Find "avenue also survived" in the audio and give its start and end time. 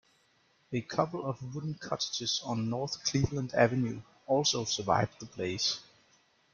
3.53-5.19